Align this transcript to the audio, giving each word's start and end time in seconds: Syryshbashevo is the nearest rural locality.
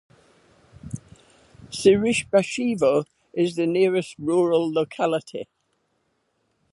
Syryshbashevo 1.69 3.05
is 3.33 3.55
the 3.55 3.67
nearest 3.67 4.15
rural 4.17 4.73
locality. 4.73 5.47